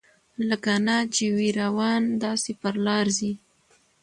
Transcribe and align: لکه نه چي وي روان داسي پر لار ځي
لکه 0.49 0.73
نه 0.85 0.97
چي 1.13 1.25
وي 1.35 1.49
روان 1.61 2.01
داسي 2.23 2.53
پر 2.61 2.75
لار 2.85 3.05
ځي 3.17 3.31